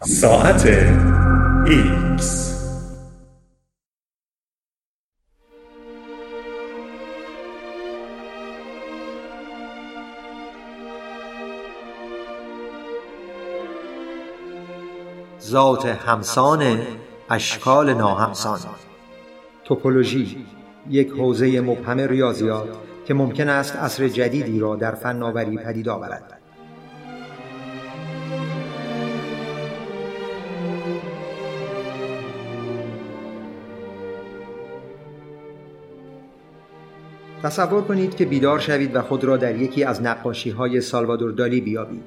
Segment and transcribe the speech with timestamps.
[0.00, 0.66] ساعت
[1.66, 2.58] ایکس.
[15.40, 16.78] ذات همسان
[17.30, 18.58] اشکال ناهمسان.
[19.64, 20.46] توپولوژی
[20.90, 22.68] یک حوزه مبهم ریاضیات
[23.06, 26.38] که ممکن است عصر جدیدی را در فناوری پدید آورد.
[37.42, 41.60] تصور کنید که بیدار شوید و خود را در یکی از نقاشی های سالوادور دالی
[41.60, 42.04] بیابید.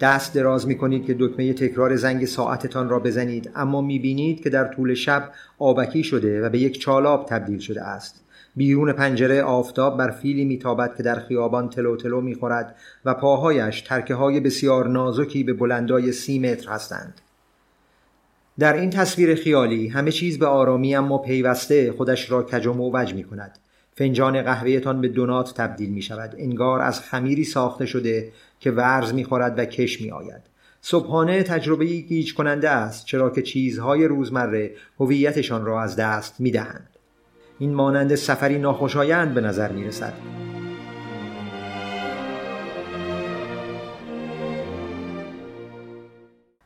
[0.00, 4.50] دست دراز می کنید که دکمه تکرار زنگ ساعتتان را بزنید اما می بینید که
[4.50, 8.24] در طول شب آبکی شده و به یک چالاب تبدیل شده است.
[8.56, 14.14] بیرون پنجره آفتاب بر فیلی میتابد که در خیابان تلو تلو می‌خورد و پاهایش ترکه
[14.14, 17.20] های بسیار نازکی به بلندای سی متر هستند.
[18.58, 23.14] در این تصویر خیالی همه چیز به آرامی اما پیوسته خودش را کج و موج
[23.14, 23.58] می کند
[23.98, 29.24] فنجان قهوهتان به دونات تبدیل می شود انگار از خمیری ساخته شده که ورز می
[29.24, 30.42] خورد و کش می آید
[30.80, 36.88] صبحانه تجربه گیج کننده است چرا که چیزهای روزمره هویتشان را از دست می دهند.
[37.58, 40.12] این مانند سفری ناخوشایند به نظر می رسد.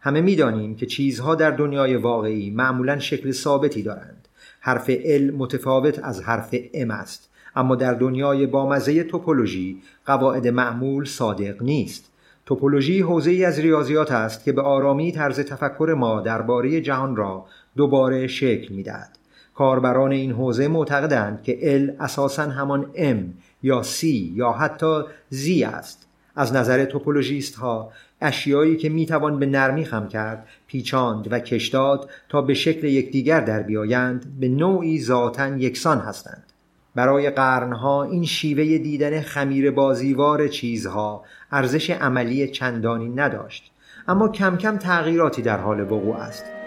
[0.00, 4.22] همه می‌دانیم که چیزها در دنیای واقعی معمولا شکل ثابتی دارند
[4.65, 7.31] حرف ال متفاوت از حرف ام است.
[7.57, 12.05] اما در دنیای بامزه توپولوژی قواعد معمول صادق نیست.
[12.47, 17.47] توپولوژی حوزه ای از ریاضیات است که به آرامی طرز تفکر ما درباره جهان را
[17.77, 19.19] دوباره شکل می‌دهد.
[19.55, 26.09] کاربران این حوزه معتقدند که ال اساسا همان ام یا سی یا حتی زی است.
[26.37, 32.42] از نظر توپولوژیست ها اشیایی که می‌توان به نرمی خم کرد پیچاند و کشداد تا
[32.42, 36.53] به شکل یکدیگر در بیایند به نوعی ذاتا یکسان هستند.
[36.94, 43.72] برای قرنها این شیوه دیدن خمیر بازیوار چیزها ارزش عملی چندانی نداشت
[44.09, 46.62] اما کم کم تغییراتی در حال وقوع است.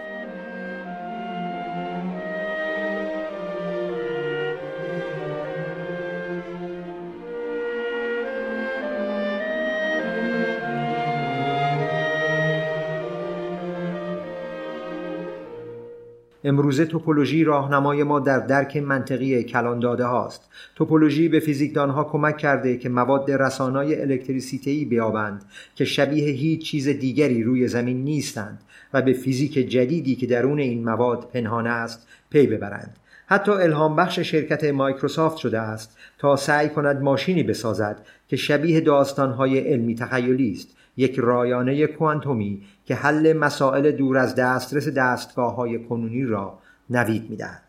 [16.47, 20.49] امروزه توپولوژی راهنمای ما در درک منطقی کلان داده هاست.
[20.75, 25.45] توپولوژی به فیزیکدانها کمک کرده که مواد رسانای الکتریسیته‌ای بیابند
[25.75, 28.61] که شبیه هیچ چیز دیگری روی زمین نیستند
[28.93, 32.95] و به فیزیک جدیدی که درون این مواد پنهان است پی ببرند.
[33.27, 39.59] حتی الهام بخش شرکت مایکروسافت شده است تا سعی کند ماشینی بسازد که شبیه داستانهای
[39.59, 40.67] علمی تخیلی است.
[40.97, 46.59] یک رایانه کوانتومی که حل مسائل دور از دسترس دستگاه های کنونی را
[46.89, 47.61] نوید می دهد.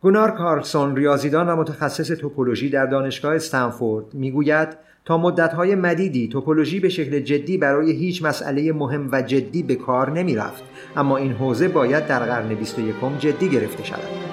[0.00, 4.68] گونار کارلسون ریاضیدان و متخصص توپولوژی در دانشگاه استنفورد می‌گوید
[5.04, 10.10] تا مدتهای مدیدی توپولوژی به شکل جدی برای هیچ مسئله مهم و جدی به کار
[10.10, 10.62] نمی رفت
[10.96, 14.31] اما این حوزه باید در قرن 21 جدی گرفته شود.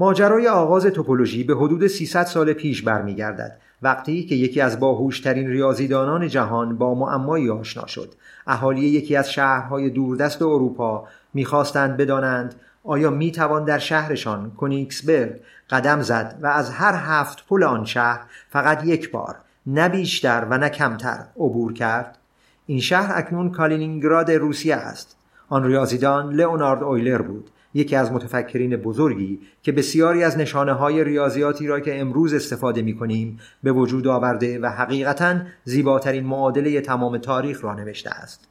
[0.00, 6.28] ماجرای آغاز توپولوژی به حدود 300 سال پیش برمیگردد وقتی که یکی از باهوشترین ریاضیدانان
[6.28, 8.14] جهان با معمایی آشنا شد.
[8.46, 12.54] اهالی یکی از شهرهای دوردست اروپا می‌خواستند بدانند
[12.84, 18.20] آیا می توان در شهرشان کنیکسبرگ قدم زد و از هر هفت پل آن شهر
[18.48, 19.36] فقط یک بار
[19.66, 22.18] نه بیشتر و نه کمتر عبور کرد؟
[22.66, 25.16] این شهر اکنون کالینینگراد روسیه است.
[25.48, 27.50] آن ریاضیدان لئونارد اویلر بود.
[27.74, 32.96] یکی از متفکرین بزرگی که بسیاری از نشانه های ریاضیاتی را که امروز استفاده می
[32.96, 38.48] کنیم به وجود آورده و حقیقتا زیباترین معادله تمام تاریخ را نوشته است.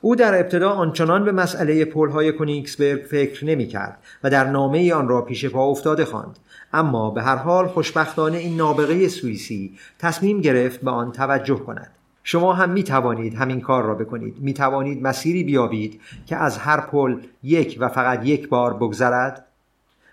[0.00, 5.08] او در ابتدا آنچنان به مسئله پلهای کنیکسبرگ فکر نمی کرد و در نامه آن
[5.08, 6.38] را پیش پا افتاده خواند
[6.72, 11.95] اما به هر حال خوشبختانه این نابغه سوئیسی تصمیم گرفت به آن توجه کند
[12.28, 14.38] شما هم می توانید همین کار را بکنید.
[14.40, 19.46] می توانید مسیری بیابید که از هر پل یک و فقط یک بار بگذرد؟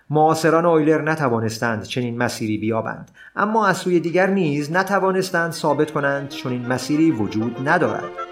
[0.10, 3.12] معاصران اویلر نتوانستند چنین مسیری بیابند.
[3.36, 8.23] اما از سوی دیگر نیز نتوانستند ثابت کنند چنین مسیری وجود ندارد.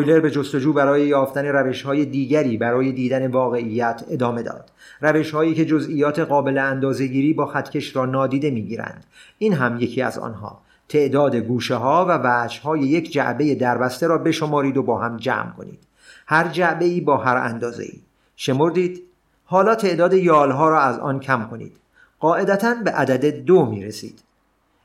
[0.00, 4.70] اویلر به جستجو برای یافتن روش های دیگری برای دیدن واقعیت ادامه داد.
[5.00, 9.04] روش هایی که جزئیات قابل اندازهگیری با خطکش را نادیده می‌گیرند.
[9.38, 10.60] این هم یکی از آنها.
[10.88, 15.50] تعداد گوشه ها و وجه های یک جعبه دربسته را بشمارید و با هم جمع
[15.50, 15.78] کنید.
[16.26, 18.00] هر جعبه ای با هر اندازه ای
[18.36, 19.02] شمردید.
[19.44, 21.72] حالا تعداد یالها را از آن کم کنید.
[22.20, 24.22] قاعدتا به عدد دو می رسید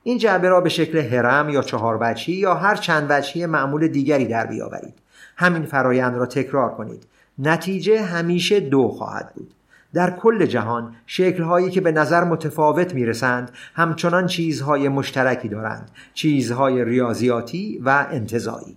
[0.06, 4.24] این جعبه را به شکل هرم یا چهار وجهی یا هر چند وجهی معمول دیگری
[4.24, 4.94] در بیاورید.
[5.36, 7.06] همین فرایند را تکرار کنید.
[7.38, 9.54] نتیجه همیشه دو خواهد بود.
[9.94, 15.90] در کل جهان شکلهایی که به نظر متفاوت می‌رسند همچنان چیزهای مشترکی دارند.
[16.14, 18.76] چیزهای ریاضیاتی و انتظایی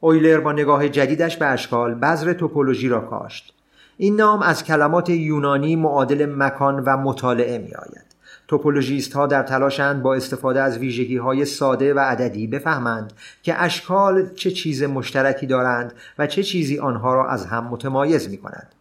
[0.00, 3.54] اویلر با نگاه جدیدش به اشکال بذر توپولوژی را کاشت.
[3.96, 8.13] این نام از کلمات یونانی معادل مکان و مطالعه می آید
[8.54, 13.12] توپولوژیست ها در تلاشند با استفاده از ویژگی های ساده و عددی بفهمند
[13.42, 18.36] که اشکال چه چیز مشترکی دارند و چه چیزی آنها را از هم متمایز می
[18.36, 18.74] کند.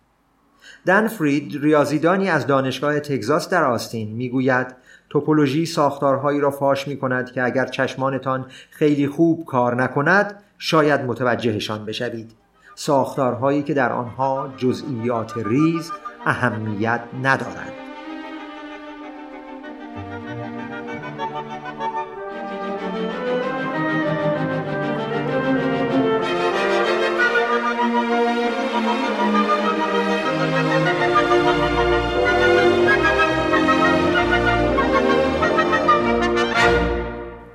[0.86, 4.68] دن فرید ریاضیدانی از دانشگاه تگزاس در آستین می‌گوید
[5.10, 11.86] توپولوژی ساختارهایی را فاش می کند که اگر چشمانتان خیلی خوب کار نکند شاید متوجهشان
[11.86, 12.32] بشوید
[12.76, 15.92] ساختارهایی که در آنها جزئیات ریز
[16.26, 17.83] اهمیت ندارند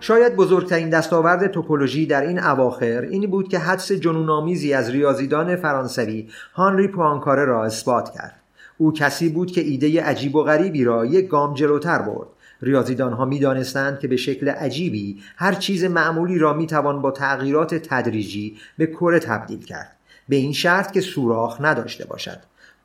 [0.09, 6.29] شاید بزرگترین دستاورد توپولوژی در این اواخر این بود که حدس جنونآمیزی از ریاضیدان فرانسوی
[6.55, 8.41] هانری پوانکاره را اثبات کرد.
[8.79, 12.29] او کسی بود که ایده عجیب و غریبی را یک گام جلوتر برد.
[12.63, 17.11] ریاضیدان ها می دانستند که به شکل عجیبی هر چیز معمولی را می توان با
[17.11, 19.97] تغییرات تدریجی به کره تبدیل کرد.
[20.29, 22.39] به این شرط که سوراخ نداشته باشد.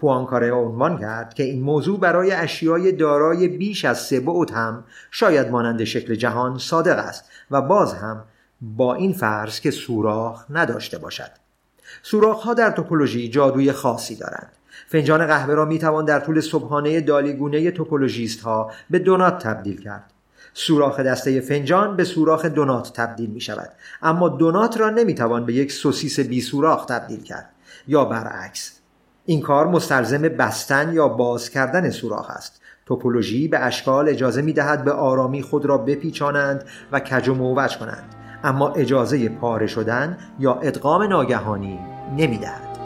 [0.04, 5.50] پوانکاره عنوان کرد که این موضوع برای اشیای دارای بیش از سه بعد هم شاید
[5.50, 8.24] مانند شکل جهان صادق است و باز هم
[8.62, 11.32] با این فرض که سوراخ نداشته باشد.
[12.02, 14.52] سوراخ ها در توپولوژی جادوی خاصی دارند.
[14.88, 20.14] فنجان قهوه را می توان در طول صبحانه دالیگونه توپولوژیست ها به دونات تبدیل کرد.
[20.54, 23.70] سوراخ دسته فنجان به سوراخ دونات تبدیل می شود
[24.02, 27.50] اما دونات را نمی توان به یک سوسیس بی سوراخ تبدیل کرد.
[27.88, 28.83] یا برعکس
[29.26, 34.84] این کار مستلزم بستن یا باز کردن سوراخ است توپولوژی به اشکال اجازه می دهد
[34.84, 40.54] به آرامی خود را بپیچانند و کج و موج کنند اما اجازه پاره شدن یا
[40.54, 41.80] ادغام ناگهانی
[42.18, 42.83] نمی دهد.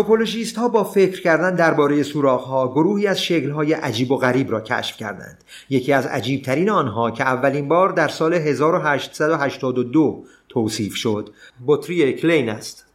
[0.00, 4.50] توپولوژیست ها با فکر کردن درباره سوراخ ها گروهی از شکل های عجیب و غریب
[4.50, 5.44] را کشف کردند.
[5.70, 11.30] یکی از عجیب ترین آنها که اولین بار در سال 1882 توصیف شد
[11.66, 12.86] بطری کلین است.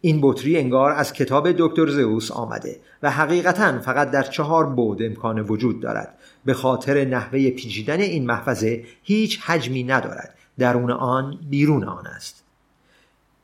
[0.00, 5.40] این بطری انگار از کتاب دکتر زئوس آمده و حقیقتا فقط در چهار بود امکان
[5.40, 6.18] وجود دارد.
[6.44, 10.34] به خاطر نحوه پیچیدن این محفظه هیچ حجمی ندارد.
[10.58, 12.44] درون آن بیرون آن است.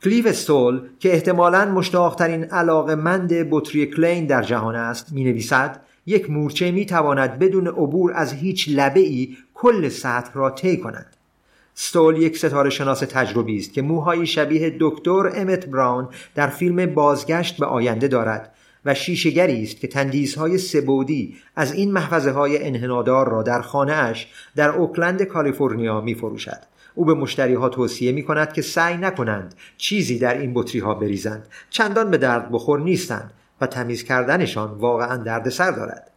[0.06, 6.30] کلیو استول که احتمالاً مشتاقترین علاقه مند بطری کلین در جهان است می نویسد یک
[6.30, 11.16] مورچه می تواند بدون عبور از هیچ لبه ای کل سطح را طی کند.
[11.75, 17.58] ستول یک ستاره شناس تجربی است که موهای شبیه دکتر امت براون در فیلم بازگشت
[17.58, 23.42] به آینده دارد و شیشگری است که تندیزهای سبودی از این محفظه های انحنادار را
[23.42, 26.75] در خانه اش در اوکلند کالیفرنیا می فروشد.
[26.96, 30.94] او به مشتری ها توصیه می کند که سعی نکنند چیزی در این بطری ها
[30.94, 31.48] بریزند.
[31.70, 36.10] چندان به درد بخور نیستند و تمیز کردنشان واقعا دردسر دارد.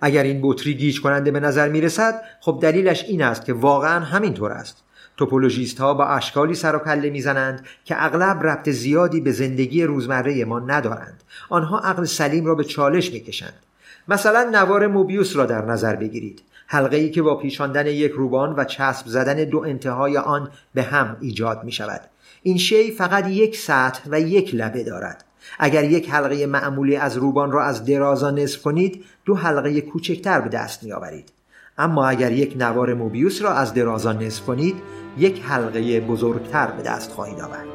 [0.00, 4.04] اگر این بطری گیج کننده به نظر می رسد خب دلیلش این است که واقعا
[4.04, 4.84] همینطور است.
[5.16, 10.44] توپولوژیست ها با اشکالی سر و کله می‌زنند که اغلب ربط زیادی به زندگی روزمره
[10.44, 11.22] ما ندارند.
[11.48, 13.54] آنها عقل سلیم را به چالش می‌کشند.
[14.08, 16.42] مثلا نوار موبیوس را در نظر بگیرید.
[16.72, 21.16] حلقه ای که با پیشاندن یک روبان و چسب زدن دو انتهای آن به هم
[21.20, 22.00] ایجاد می شود
[22.42, 25.24] این شی فقط یک سطح و یک لبه دارد.
[25.58, 30.48] اگر یک حلقه معمولی از روبان را از درازا نصف کنید دو حلقه کوچکتر به
[30.48, 31.32] دست می آورید
[31.78, 34.76] اما اگر یک نوار موبیوس را از درازا نصف کنید
[35.18, 37.69] یک حلقه بزرگتر به دست خواهید آورد.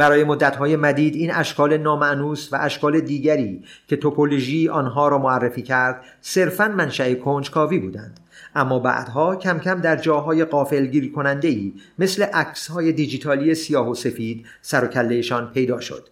[0.00, 6.04] برای مدتهای مدید این اشکال نامعنوس و اشکال دیگری که توپولوژی آنها را معرفی کرد
[6.20, 8.20] صرفا منشأ کنجکاوی بودند.
[8.54, 13.94] اما بعدها کم کم در جاهای قافلگیر کننده ای مثل عکس های دیجیتالی سیاه و
[13.94, 16.08] سفید سر و کلهشان پیدا شد.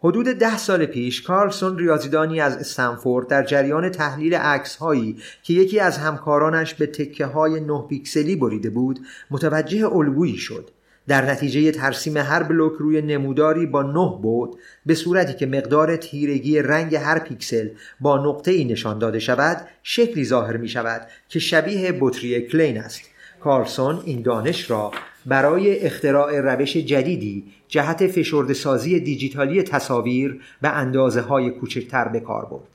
[0.00, 5.80] حدود ده سال پیش کارلسون ریاضیدانی از استنفورد در جریان تحلیل عکس هایی که یکی
[5.80, 10.70] از همکارانش به تکه های نه پیکسلی بریده بود متوجه الگویی شد.
[11.08, 16.58] در نتیجه ترسیم هر بلوک روی نموداری با نه بود به صورتی که مقدار تیرگی
[16.58, 17.68] رنگ هر پیکسل
[18.00, 23.00] با نقطه ای نشان داده شود شکلی ظاهر می شود که شبیه بطری کلین است
[23.40, 24.90] کارسون این دانش را
[25.26, 32.44] برای اختراع روش جدیدی جهت فشرده سازی دیجیتالی تصاویر به اندازه های کوچکتر به کار
[32.44, 32.68] برد.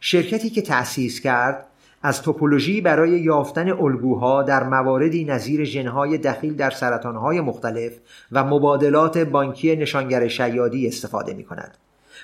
[0.00, 1.66] شرکتی که تأسیس کرد
[2.02, 7.92] از توپولوژی برای یافتن الگوها در مواردی نظیر ژنهای دخیل در سرطانهای مختلف
[8.32, 11.76] و مبادلات بانکی نشانگر شیادی استفاده می کند.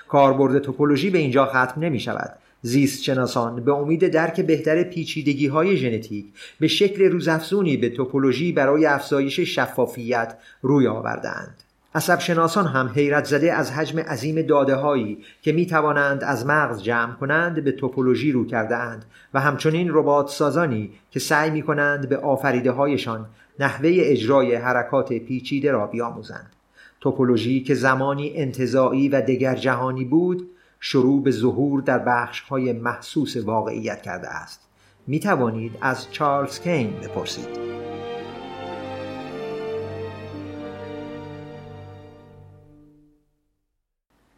[0.09, 5.77] کاربرد توپولوژی به اینجا ختم نمی شود زیست شناسان به امید درک بهتر پیچیدگی های
[5.77, 6.27] ژنتیک
[6.61, 11.64] به شکل روزافزونی به توپولوژی برای افزایش شفافیت روی آوردهاند.
[11.97, 16.83] عصب شناسان هم حیرت زده از حجم عظیم داده هایی که می توانند از مغز
[16.83, 22.09] جمع کنند به توپولوژی رو کرده اند و همچنین ربات سازانی که سعی می کنند
[22.09, 23.27] به آفریده هایشان
[23.61, 26.53] نحوه اجرای حرکات پیچیده را بیاموزند.
[27.01, 33.37] توپولوژی که زمانی انتظاعی و دگر جهانی بود شروع به ظهور در بخش های محسوس
[33.37, 34.61] واقعیت کرده است.
[35.07, 37.84] می توانید از چارلز کین بپرسید.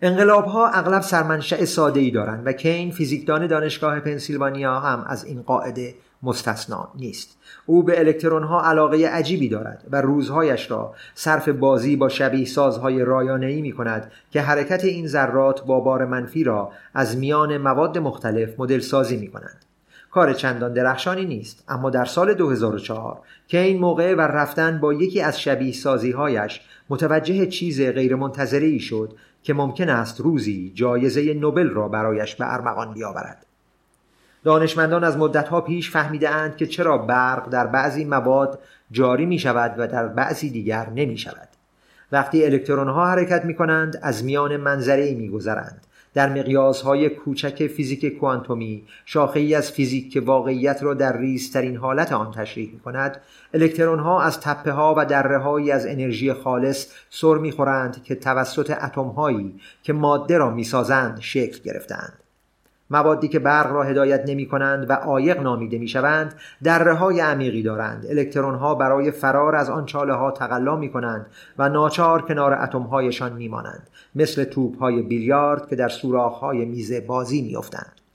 [0.02, 5.42] انقلاب ها اغلب سرمنشأ ساده ای دارند و کین فیزیکدان دانشگاه پنسیلوانیا هم از این
[5.42, 7.38] قاعده مستثنا نیست.
[7.66, 13.04] او به الکترون ها علاقه عجیبی دارد و روزهایش را صرف بازی با شبیه سازهای
[13.04, 17.98] رایانه ای می کند که حرکت این ذرات با بار منفی را از میان مواد
[17.98, 19.65] مختلف مدل سازی می کنند
[20.16, 23.18] کار چندان درخشانی نیست اما در سال 2004
[23.48, 28.78] که این موقع و رفتن با یکی از شبیه سازی هایش متوجه چیز غیرمنتظره ای
[28.78, 33.46] شد که ممکن است روزی جایزه نوبل را برایش به ارمغان بیاورد
[34.44, 38.58] دانشمندان از مدتها پیش فهمیده اند که چرا برق در بعضی مواد
[38.90, 41.48] جاری می شود و در بعضی دیگر نمی شود.
[42.12, 45.85] وقتی الکترون ها حرکت می کنند از میان منظره می گذرند.
[46.16, 51.76] در مقیاس های کوچک فیزیک کوانتومی شاخه ای از فیزیک که واقعیت را در ریزترین
[51.76, 53.20] حالت آن تشریح می کند
[53.54, 58.14] الکترون ها از تپه ها و دره هایی از انرژی خالص سر می خورند که
[58.14, 62.18] توسط اتم هایی که ماده را می سازند شکل گرفتند
[62.90, 67.62] موادی که برق را هدایت نمی کنند و عایق نامیده می شوند دره های عمیقی
[67.62, 71.26] دارند الکترون ها برای فرار از آن چاله ها تقلا می کنند
[71.58, 76.64] و ناچار کنار اتم هایشان می مانند مثل توپ های بیلیارد که در سوراخ های
[76.64, 78.05] میز بازی می افتند.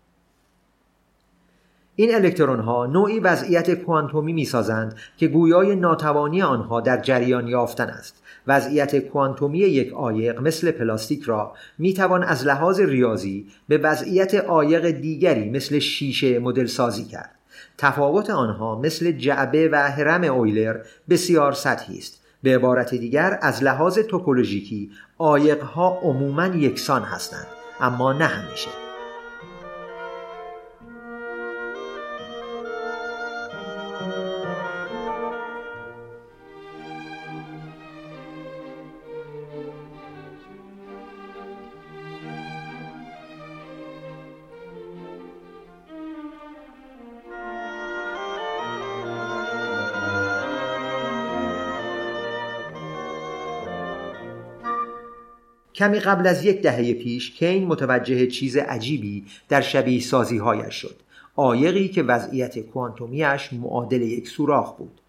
[1.95, 7.89] این الکترون ها نوعی وضعیت کوانتومی می سازند که گویای ناتوانی آنها در جریان یافتن
[7.89, 8.24] است.
[8.48, 14.89] وضعیت کوانتومی یک عایق مثل پلاستیک را می توان از لحاظ ریاضی به وضعیت عایق
[14.89, 17.36] دیگری مثل شیشه مدل سازی کرد.
[17.77, 20.77] تفاوت آنها مثل جعبه و هرم اویلر
[21.10, 22.21] بسیار سطحی است.
[22.43, 27.48] به عبارت دیگر از لحاظ توپولوژیکی عایقها عموما یکسان هستند
[27.81, 28.90] اما نه همیشه.
[55.81, 60.95] کمی قبل از یک دهه پیش کین متوجه چیز عجیبی در شبیه سازی هایش شد.
[61.35, 65.01] آیقی که وضعیت کوانتومیش معادل یک سوراخ بود.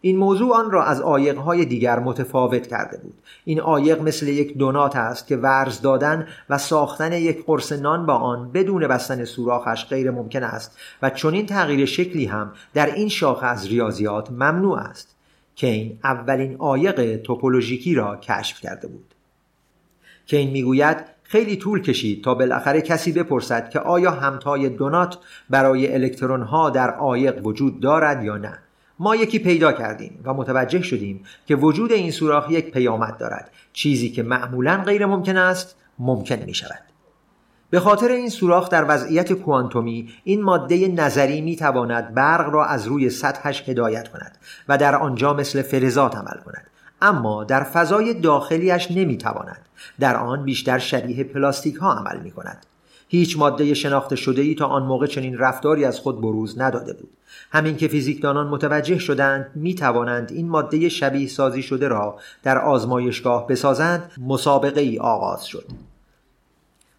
[0.00, 1.00] این موضوع آن را از
[1.44, 3.14] های دیگر متفاوت کرده بود.
[3.44, 8.14] این آیق مثل یک دونات است که ورز دادن و ساختن یک قرص نان با
[8.14, 13.46] آن بدون بستن سوراخش غیر ممکن است و چنین تغییر شکلی هم در این شاخه
[13.46, 15.16] از ریاضیات ممنوع است.
[15.54, 19.12] کین اولین آیق توپولوژیکی را کشف کرده بود.
[20.26, 25.18] که این می‌گوید خیلی طول کشید تا بالاخره کسی بپرسد که آیا همتای دونات
[25.50, 28.58] برای الکترون ها در عایق وجود دارد یا نه.
[28.98, 33.50] ما یکی پیدا کردیم و متوجه شدیم که وجود این سوراخ یک پیامد دارد.
[33.72, 36.80] چیزی که معمولا غیر ممکن است ممکن می شود
[37.70, 42.86] به خاطر این سوراخ در وضعیت کوانتومی این ماده نظری می تواند برق را از
[42.86, 44.38] روی سطحش هدایت کند
[44.68, 46.66] و در آنجا مثل فلزات عمل کند.
[47.02, 49.66] اما در فضای داخلیش نمی‌تواند
[50.00, 52.66] در آن بیشتر شبیه پلاستیک ها عمل می کند
[53.08, 57.10] هیچ ماده شناخته شده ای تا آن موقع چنین رفتاری از خود بروز نداده بود.
[57.50, 63.46] همین که فیزیکدانان متوجه شدند می توانند این ماده شبیه سازی شده را در آزمایشگاه
[63.46, 65.64] بسازند مسابقه ای آغاز شد.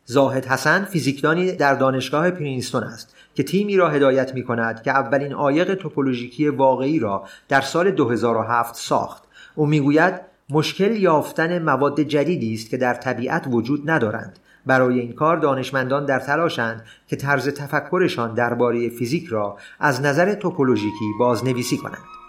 [0.05, 5.33] زاهد حسن فیزیکدانی در دانشگاه پرینستون است که تیمی را هدایت می کند که اولین
[5.33, 9.22] عایق توپولوژیکی واقعی را در سال 2007 ساخت.
[9.55, 10.13] او می‌گوید
[10.49, 14.39] مشکل یافتن مواد جدیدی است که در طبیعت وجود ندارند.
[14.65, 21.05] برای این کار دانشمندان در تلاشند که طرز تفکرشان درباره فیزیک را از نظر توپولوژیکی
[21.19, 22.22] بازنویسی کنند.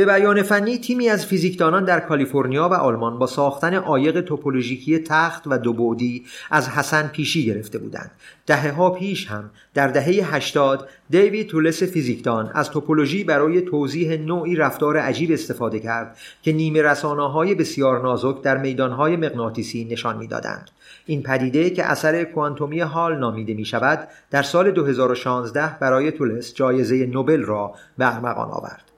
[0.00, 5.42] به بیان فنی تیمی از فیزیکدانان در کالیفرنیا و آلمان با ساختن عایق توپولوژیکی تخت
[5.46, 8.10] و دو بعدی از حسن پیشی گرفته بودند.
[8.46, 14.56] دهه ها پیش هم در دهه 80 دیوید تولس فیزیکدان از توپولوژی برای توضیح نوعی
[14.56, 20.16] رفتار عجیب استفاده کرد که نیمه رسانه های بسیار نازک در میدان های مغناطیسی نشان
[20.16, 20.70] می‌دادند.
[21.06, 27.06] این پدیده که اثر کوانتومی حال نامیده می شود در سال 2016 برای تولس جایزه
[27.06, 28.89] نوبل را به ارمغان آورد.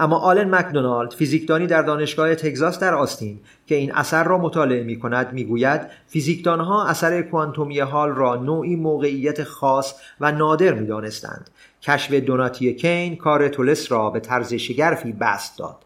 [0.00, 4.98] اما آلن مکدونالد فیزیکدانی در دانشگاه تگزاس در آستین که این اثر را مطالعه می
[4.98, 11.50] کند می گوید فیزیکدانها اثر کوانتومی حال را نوعی موقعیت خاص و نادر می دانستند.
[11.82, 15.76] کشف دوناتی کین کار تولس را به طرز شگرفی بست داد.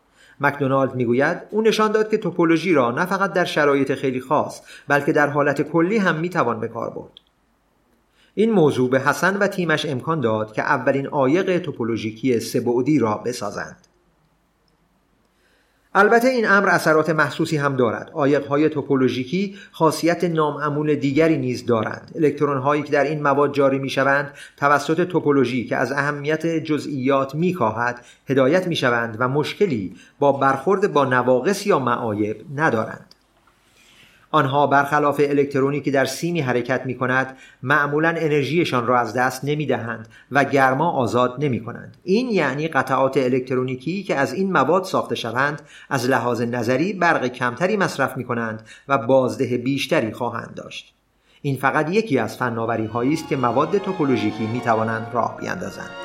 [0.40, 5.12] مکدونالد می‌گوید او نشان داد که توپولوژی را نه فقط در شرایط خیلی خاص بلکه
[5.12, 7.20] در حالت کلی هم می‌توان به کار برد
[8.34, 13.76] این موضوع به حسن و تیمش امکان داد که اولین عایق توپولوژیکی سهبعدی را بسازند
[15.96, 18.10] البته این امر اثرات محسوسی هم دارد.
[18.48, 22.12] های توپولوژیکی خاصیت نامعمول دیگری نیز دارند.
[22.14, 27.34] الکترون هایی که در این مواد جاری می شوند توسط توپولوژی که از اهمیت جزئیات
[27.34, 33.13] می خواهد هدایت می شوند و مشکلی با برخورد با نواقص یا معایب ندارند.
[34.34, 39.66] آنها برخلاف الکترونی که در سیمی حرکت می کند معمولا انرژیشان را از دست نمی
[39.66, 41.96] دهند و گرما آزاد نمی کنند.
[42.04, 47.76] این یعنی قطعات الکترونیکی که از این مواد ساخته شوند از لحاظ نظری برق کمتری
[47.76, 50.94] مصرف می کنند و بازده بیشتری خواهند داشت.
[51.42, 56.03] این فقط یکی از فناوری هایی است که مواد توپولوژیکی می توانند راه بیاندازند.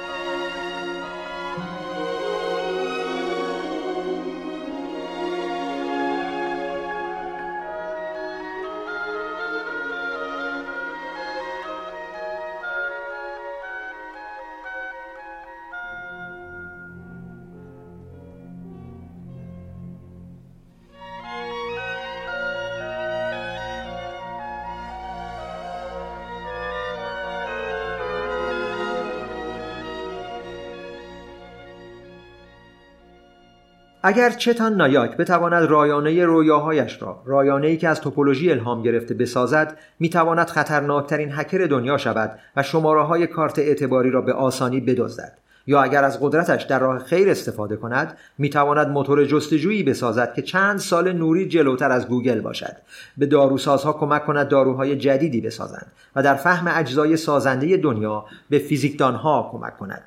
[34.09, 40.47] اگر چتان نایاک بتواند رایانه رویاهایش را رایانه که از توپولوژی الهام گرفته بسازد می‌تواند
[40.47, 45.37] خطرناکترین هکر دنیا شود و شماره های کارت اعتباری را به آسانی بدزدد.
[45.67, 50.79] یا اگر از قدرتش در راه خیر استفاده کند می‌تواند موتور جستجویی بسازد که چند
[50.79, 52.75] سال نوری جلوتر از گوگل باشد.
[53.17, 59.49] به داروسازها کمک کند داروهای جدیدی بسازند و در فهم اجزای سازنده دنیا به فیزیکدانها
[59.51, 60.01] کمک کند.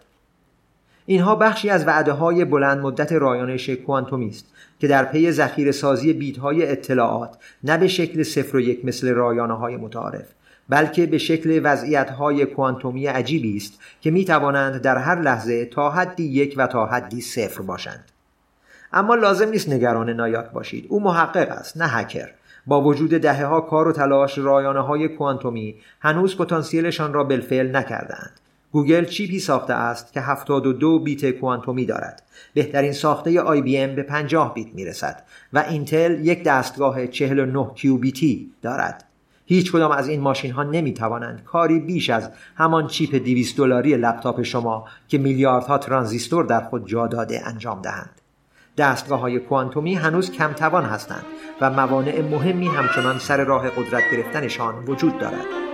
[1.06, 4.46] اینها بخشی از وعده های بلند مدت رایانش کوانتومی است
[4.78, 9.08] که در پی ذخیره سازی بیت های اطلاعات نه به شکل صفر و یک مثل
[9.14, 10.26] رایانه های متعارف
[10.68, 15.90] بلکه به شکل وضعیت های کوانتومی عجیبی است که می توانند در هر لحظه تا
[15.90, 18.04] حدی یک و تا حدی صفر باشند.
[18.92, 20.86] اما لازم نیست نگران نایاک باشید.
[20.88, 22.30] او محقق است نه هکر.
[22.66, 28.40] با وجود دهه ها کار و تلاش رایانه های کوانتومی هنوز پتانسیلشان را بالفعل نکردند
[28.72, 32.22] گوگل چیپی ساخته است که 72 بیت کوانتومی دارد.
[32.54, 38.50] بهترین ساخته آی بی ام به 50 بیت می‌رسد و اینتل یک دستگاه 49 کیوبیتی
[38.62, 39.04] دارد.
[39.46, 43.96] هیچ کدام از این ماشین ها نمی توانند کاری بیش از همان چیپ 200 دلاری
[43.96, 48.20] لپتاپ شما که میلیاردها ترانزیستور در خود جا داده انجام دهند.
[48.78, 51.24] دستگاه های کوانتومی هنوز کم توان هستند
[51.60, 55.71] و موانع مهمی همچنان سر راه قدرت گرفتنشان وجود دارد.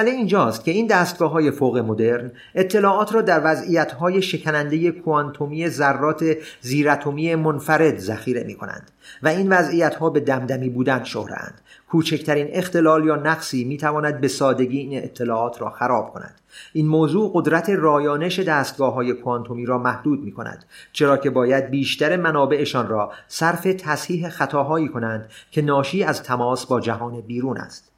[0.00, 5.68] مسئله اینجاست که این دستگاه های فوق مدرن اطلاعات را در وضعیت های شکننده کوانتومی
[5.68, 6.24] ذرات
[6.60, 8.90] زیراتمی منفرد ذخیره می کنند
[9.22, 14.28] و این وضعیت ها به دمدمی بودن شهرند کوچکترین اختلال یا نقصی می تواند به
[14.28, 16.40] سادگی این اطلاعات را خراب کند.
[16.72, 22.16] این موضوع قدرت رایانش دستگاه های کوانتومی را محدود می کند چرا که باید بیشتر
[22.16, 27.89] منابعشان را صرف تصحیح خطاهایی کنند که ناشی از تماس با جهان بیرون است.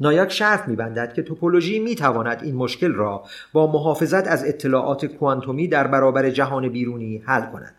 [0.00, 5.86] نایاک شرط میبندد که توپولوژی می‌تواند این مشکل را با محافظت از اطلاعات کوانتومی در
[5.86, 7.74] برابر جهان بیرونی حل کند.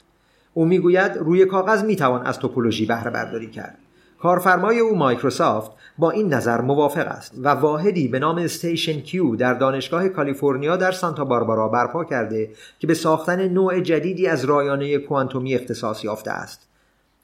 [0.54, 3.78] او می‌گوید روی کاغذ می‌توان از توپولوژی بهره برداری کرد.
[4.20, 9.54] کارفرمای او مایکروسافت با این نظر موافق است و واحدی به نام استیشن کیو در
[9.54, 15.56] دانشگاه کالیفرنیا در سانتا باربارا برپا کرده که به ساختن نوع جدیدی از رایانه کوانتومی
[15.56, 16.71] اختصاص یافته است.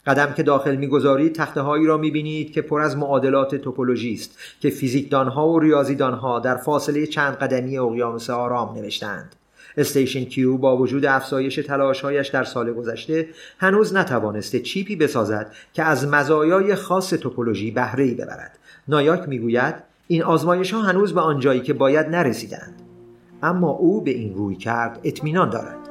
[0.08, 4.70] قدم که داخل می‌گذارید تخته هایی را می‌بینید که پر از معادلات توپولوژی است که
[4.70, 9.36] فیزیکدانها و ریاضیدانها در فاصله چند قدمی اقیانوس آرام نوشتند
[9.78, 13.28] استیشن کیو با وجود افزایش تلاشهایش در سال گذشته
[13.60, 18.60] هنوز نتوانسته چیپی بسازد که از مزایای خاص توپولوژی بهره ای ببرد.
[18.88, 19.76] نایاک می‌گوید
[20.08, 22.82] این آزمایش ها هنوز به آنجایی که باید نرسیدند.
[23.44, 25.87] اما او به این روی کرد اطمینان دارد.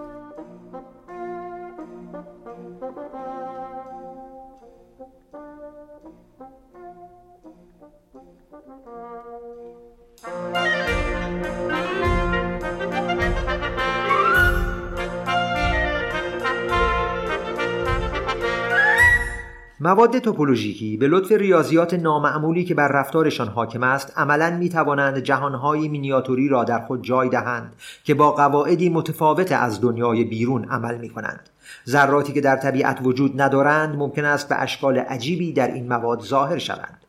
[20.06, 25.88] مواد توپولوژیکی به لطف ریاضیات نامعمولی که بر رفتارشان حاکم است عملا می توانند جهانهای
[25.88, 27.72] مینیاتوری را در خود جای دهند
[28.04, 31.50] که با قواعدی متفاوت از دنیای بیرون عمل می کنند
[31.88, 36.58] ذراتی که در طبیعت وجود ندارند ممکن است به اشکال عجیبی در این مواد ظاهر
[36.58, 37.05] شوند.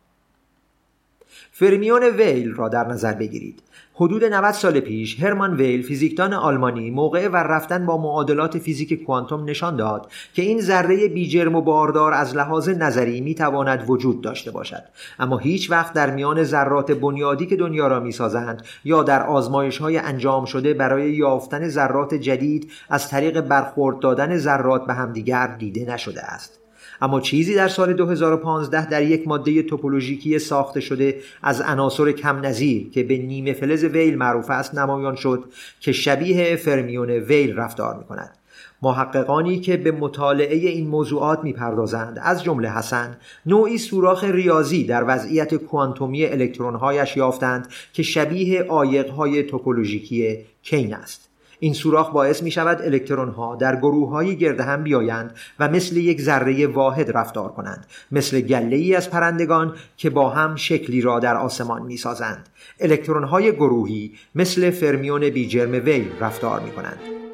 [1.60, 3.64] فرمیون ویل را در نظر بگیرید.
[3.94, 9.50] حدود 90 سال پیش هرمان ویل فیزیکدان آلمانی موقع ور رفتن با معادلات فیزیک کوانتوم
[9.50, 14.52] نشان داد که این ذره بیجرم و باردار از لحاظ نظری می تواند وجود داشته
[14.52, 14.84] باشد.
[15.20, 19.78] اما هیچ وقت در میان ذرات بنیادی که دنیا را می سازند یا در آزمایش
[19.78, 25.94] های انجام شده برای یافتن ذرات جدید از طریق برخورد دادن ذرات به همدیگر دیده
[25.94, 26.67] نشده است.
[27.02, 32.90] اما چیزی در سال 2015 در یک ماده توپولوژیکی ساخته شده از عناصر کم نظیر
[32.90, 35.44] که به نیمه فلز ویل معروف است نمایان شد
[35.80, 38.38] که شبیه فرمیون ویل رفتار می کند.
[38.82, 45.56] محققانی که به مطالعه این موضوعات می‌پردازند از جمله حسن نوعی سوراخ ریاضی در وضعیت
[45.56, 51.30] کوانتومی الکترونهایش یافتند که شبیه آیقهای توپولوژیکی کین است
[51.60, 55.98] این سوراخ باعث می شود الکترون ها در گروه های گرد هم بیایند و مثل
[55.98, 61.20] یک ذره واحد رفتار کنند مثل گله ای از پرندگان که با هم شکلی را
[61.20, 67.27] در آسمان می سازند الکترون های گروهی مثل فرمیون بیجرم ویل رفتار می کنند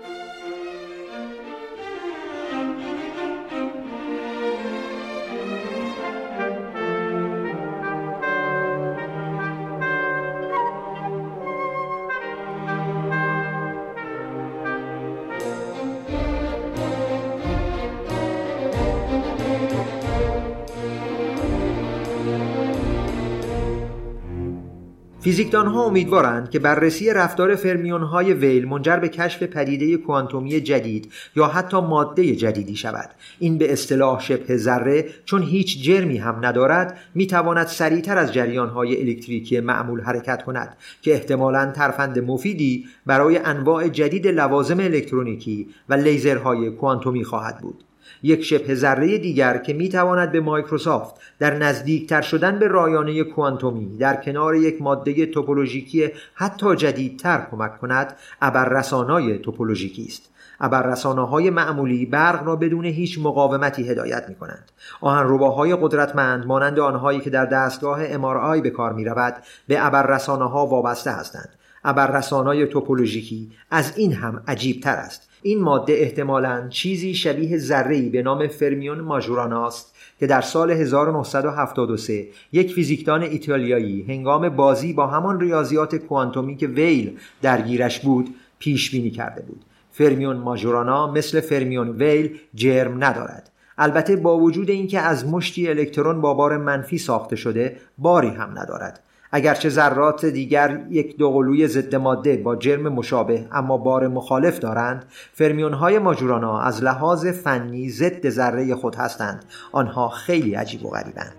[25.33, 31.11] فیزیکدان ها امیدوارند که بررسی رفتار فرمیون های ویل منجر به کشف پدیده کوانتومی جدید
[31.35, 33.09] یا حتی ماده جدیدی شود.
[33.39, 38.69] این به اصطلاح شبه ذره چون هیچ جرمی هم ندارد می تواند سریعتر از جریان
[38.69, 45.93] های الکتریکی معمول حرکت کند که احتمالا ترفند مفیدی برای انواع جدید لوازم الکترونیکی و
[45.93, 47.83] لیزرهای کوانتومی خواهد بود.
[48.23, 53.97] یک شبه ذره دیگر که می تواند به مایکروسافت در نزدیکتر شدن به رایانه کوانتومی
[53.97, 62.05] در کنار یک ماده توپولوژیکی حتی جدیدتر کمک کند ابررسانای توپولوژیکی است ابررسانه های معمولی
[62.05, 64.71] برق را بدون هیچ مقاومتی هدایت می کنند.
[65.01, 69.35] آهنرباهای قدرتمند مانند آنهایی که در دستگاه MRI به کار می رود
[69.67, 71.49] به ابررسانه ها وابسته هستند.
[71.83, 75.29] ابررسانای توپولوژیکی از این هم عجیب تر است.
[75.43, 82.27] این ماده احتمالا چیزی شبیه ذره‌ای به نام فرمیون ماژورانا است که در سال 1973
[82.51, 89.11] یک فیزیکدان ایتالیایی هنگام بازی با همان ریاضیات کوانتومی که ویل درگیرش بود پیش بینی
[89.11, 89.65] کرده بود.
[89.91, 93.49] فرمیون ماژورانا مثل فرمیون ویل جرم ندارد.
[93.77, 99.02] البته با وجود اینکه از مشتی الکترون با بار منفی ساخته شده باری هم ندارد.
[99.35, 105.73] اگرچه ذرات دیگر یک دوقلوی ضد ماده با جرم مشابه اما بار مخالف دارند فرمیون
[105.73, 109.45] های ماجورانا از لحاظ فنی ضد ذره خود هستند.
[109.71, 111.35] آنها خیلی عجیب و غریبند.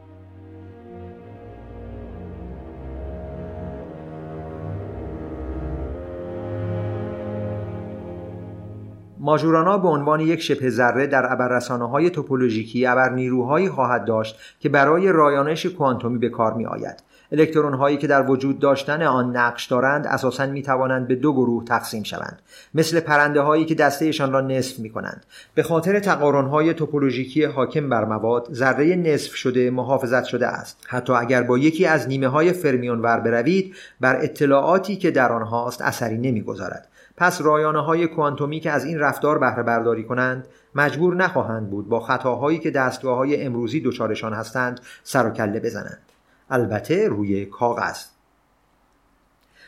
[9.18, 14.68] ماژورانا به عنوان یک شبه ذره در ابررسانه های توپولوژیکی ابر نیروهایی خواهد داشت که
[14.68, 19.66] برای رایانش کوانتومی به کار می آید الکترون هایی که در وجود داشتن آن نقش
[19.66, 22.42] دارند اساسا می توانند به دو گروه تقسیم شوند.
[22.74, 27.88] مثل پرنده هایی که دستهشان را نصف می کنند به خاطر تقارن های توپولوژیکی حاکم
[27.88, 30.86] بر مواد ذره نصف شده محافظت شده است.
[30.86, 35.82] حتی اگر با یکی از نیمه های فرمیون ور بروید بر اطلاعاتی که در آنهاست
[35.82, 36.88] اثری نمی‌گذارد.
[37.16, 42.00] پس رایانه های کوانتومی که از این رفتار بهره برداری کنند مجبور نخواهند بود با
[42.00, 46.13] خطاهایی که دستگاه های امروزی دچارشان هستند سر و کله بزنند.
[46.50, 48.04] البته روی کاغذ.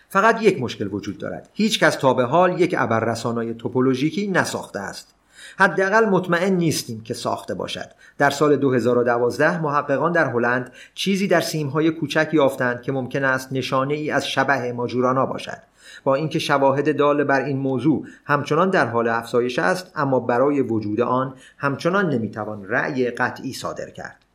[0.08, 1.48] فقط یک مشکل وجود دارد.
[1.52, 5.14] هیچ کس تا به حال یک ابررسانای توپولوژیکی نساخته است.
[5.58, 7.90] حداقل مطمئن نیستیم که ساخته باشد.
[8.18, 13.94] در سال 2012 محققان در هلند چیزی در سیمهای کوچک یافتند که ممکن است نشانه
[13.94, 15.62] ای از شبه ماجورانا باشد.
[16.04, 21.00] با اینکه شواهد دال بر این موضوع همچنان در حال افزایش است اما برای وجود
[21.00, 24.25] آن همچنان نمی‌توان رأی قطعی صادر کرد.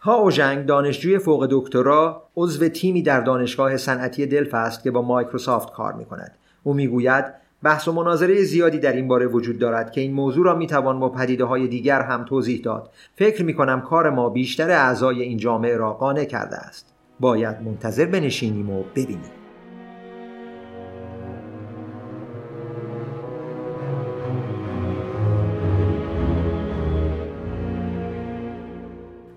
[0.00, 5.72] ها اوژنگ دانشجوی فوق دکترا عضو تیمی در دانشگاه صنعتی دلف است که با مایکروسافت
[5.72, 6.38] کار می کند.
[6.62, 7.24] او می‌گوید
[7.62, 11.08] بحث و مناظره زیادی در این باره وجود دارد که این موضوع را می‌توان با
[11.08, 12.90] پدیده های دیگر هم توضیح داد.
[13.16, 16.94] فکر می کنم کار ما بیشتر اعضای این جامعه را قانع کرده است.
[17.20, 19.30] باید منتظر بنشینیم و ببینیم.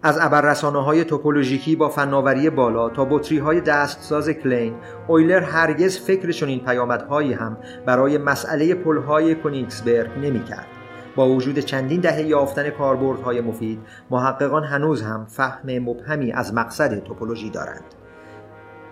[0.03, 4.75] از ابررسانه های توپولوژیکی با فناوری بالا تا بطری های دستساز کلین
[5.07, 10.67] اویلر هرگز فکر چنین پیامدهایی هم برای مسئله پلهای کنیکسبرگ نمی‌کرد.
[11.15, 17.49] با وجود چندین دهه یافتن کاربردهای مفید محققان هنوز هم فهم مبهمی از مقصد توپولوژی
[17.49, 17.83] دارند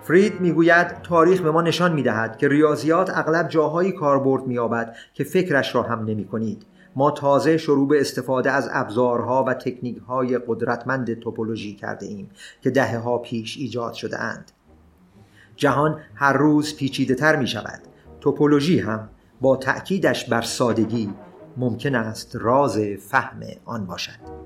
[0.02, 5.74] فرید می‌گوید تاریخ به ما نشان می‌دهد که ریاضیات اغلب جاهایی کاربرد مییابد که فکرش
[5.74, 11.74] را هم نمی کنید ما تازه شروع به استفاده از ابزارها و تکنیکهای قدرتمند توپولوژی
[11.74, 12.30] کرده ایم
[12.62, 14.52] که دهه ها پیش ایجاد شده اند.
[15.56, 17.80] جهان هر روز پیچیده تر می شود.
[18.20, 19.08] توپولوژی هم
[19.40, 21.14] با تأکیدش بر سادگی
[21.56, 24.40] ممکن است راز فهم آن باشد.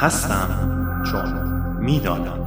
[0.00, 0.48] هستم
[1.10, 1.32] چون
[1.80, 2.45] می‌دانم.